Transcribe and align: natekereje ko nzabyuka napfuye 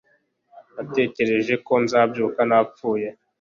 natekereje 0.73 1.53
ko 1.65 1.73
nzabyuka 1.83 2.41
napfuye 2.49 3.07